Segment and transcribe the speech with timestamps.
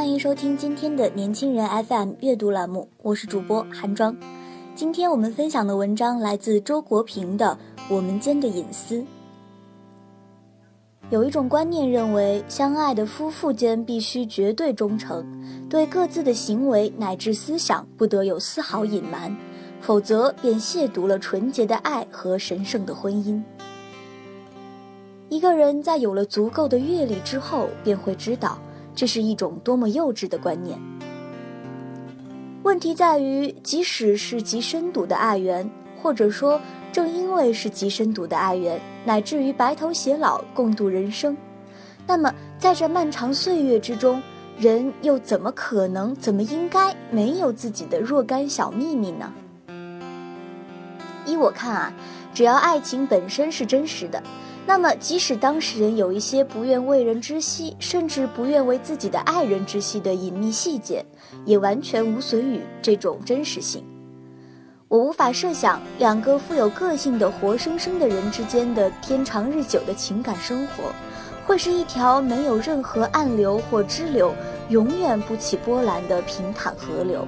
[0.00, 4.16] 欢迎收听今天的年轻人 FM 阅读栏目，我是主播韩庄。
[4.74, 7.58] 今天我们分享的文章来自周国平的
[7.94, 8.94] 《我们间的隐私》。
[11.10, 15.22] 有一种观念认为，相爱的夫妇间必须绝对忠诚，
[15.68, 19.36] 对各自的行为乃至思想不得有丝毫隐瞒，
[19.82, 23.38] 否则便亵渎了纯洁的爱和神圣的婚姻。
[25.28, 28.58] 一个人在有了足够的阅历之后，便会知道。
[29.00, 30.78] 这是一种多么幼稚的观念。
[32.62, 35.66] 问题在于，即使是极深度的爱缘，
[36.02, 36.60] 或者说
[36.92, 41.34] 正因为是极深度的爱缘，乃至于白头偕老共度人生，
[42.06, 44.22] 那么在这漫长岁月之中，
[44.58, 49.32] 人又怎么可能、怎么应该没有自己的若干小秘密呢？
[51.24, 51.92] 依我看啊，
[52.34, 54.22] 只要爱情本身是真实的。
[54.70, 61.04] 那么，即使当事人有一些不愿为人知悉，甚至不愿为自己的爱人知悉的隐秘细节，
[61.44, 63.84] 也完全无损于这种真实性。
[64.86, 70.84] 我无法设想两个富有个性的活生生的人之间的天长日久的情感生活，
[71.44, 74.32] 会是一条没有任何暗流或支流、
[74.68, 77.26] 永远不起波澜的平坦河流。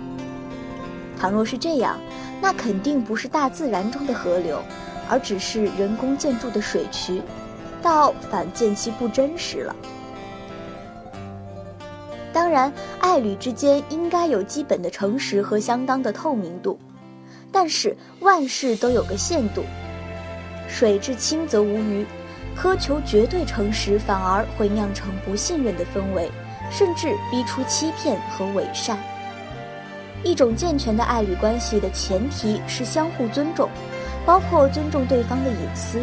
[1.18, 1.98] 倘若是这样，
[2.40, 4.62] 那肯定不是大自然中的河流。
[5.08, 7.22] 而只是人工建筑的水渠，
[7.82, 9.74] 倒反见其不真实了。
[12.32, 16.78] 当然，爱侣之间应该有基本的诚实和相当的透明度，
[17.50, 19.62] 但是万事都有个限度。
[20.66, 22.06] 水至清则无鱼，
[22.56, 26.30] 苛求绝对诚实反而会酿成不信任的氛围，
[26.70, 28.98] 甚至逼出欺骗和伪善。
[30.24, 33.68] 一种健全的爱侣关系的前提是相互尊重。
[34.24, 36.00] 包括尊重对方的隐私，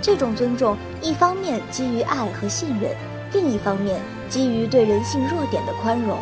[0.00, 2.92] 这种尊重一方面基于爱和信任，
[3.32, 6.16] 另一方面基于对人性弱点的宽容。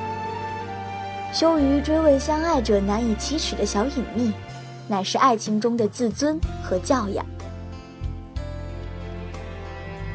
[1.32, 4.32] 羞于追问相爱者难以启齿的小隐秘，
[4.88, 7.24] 乃是爱情中的自尊和教养。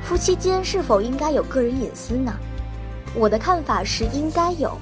[0.04, 2.34] 夫妻间是否应该有个人隐私呢？
[3.16, 4.78] 我的看法是应该有，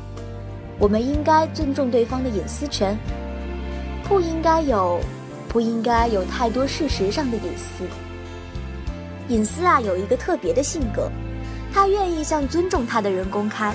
[0.80, 2.98] 我们应该尊重对方的隐私权，
[4.04, 5.00] 不应该有。
[5.54, 7.86] 不应该有太多事实上的隐私。
[9.30, 11.12] 隐私啊，有一个特别的性格，
[11.72, 13.72] 他愿意向尊重他的人公开。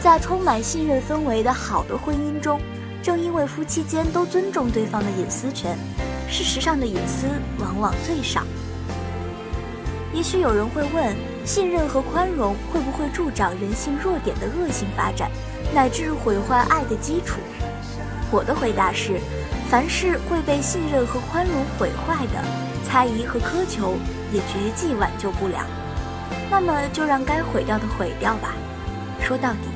[0.00, 2.60] 在充满信任氛围的好的婚姻中，
[3.02, 5.76] 正因为夫妻间都尊重对方的隐私权，
[6.28, 7.26] 事实上的隐私
[7.58, 8.44] 往往最少。
[10.14, 15.30] 也许有人会问：信任和宽容会不会助长人性弱点的恶性发展，
[15.74, 17.40] 乃至毁坏爱的基础？
[18.30, 19.20] 我的回答是。
[19.72, 22.44] 凡是会被信任和宽容毁坏的，
[22.84, 23.94] 猜疑和苛求
[24.30, 25.64] 也绝技挽救不了。
[26.50, 28.52] 那么就让该毁掉的毁掉吧。
[29.18, 29.70] 说到底，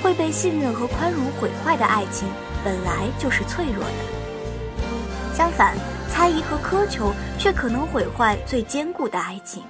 [0.00, 2.28] 会被信任和宽容毁坏的爱情
[2.64, 5.34] 本来就是脆弱的。
[5.34, 5.76] 相反，
[6.08, 9.64] 猜疑和苛求却可能毁坏最坚固的爱情。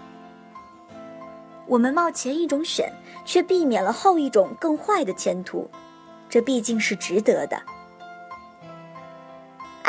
[1.67, 2.93] 我们冒前一种险，
[3.25, 5.71] 却避免了后一种更坏的前途，
[6.29, 7.59] 这毕竟是值得的。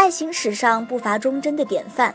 [0.02, 2.14] 爱情史上不乏忠贞的典范，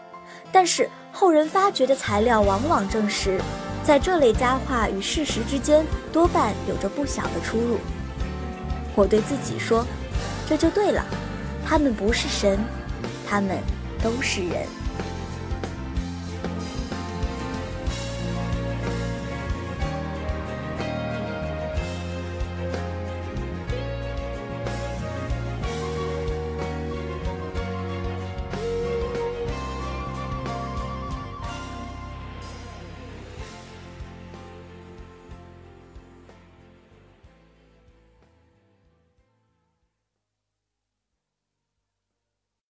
[0.50, 3.40] 但是后人发掘的材料往往证实，
[3.84, 7.78] 在这类佳话与事实之间，多半有着不小的出入。
[8.96, 9.86] 我对自己说，
[10.48, 11.06] 这就对了，
[11.64, 12.58] 他们不是神，
[13.24, 13.56] 他们
[14.02, 14.66] 都是人。